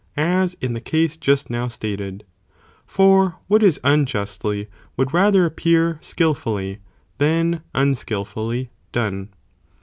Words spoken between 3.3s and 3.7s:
what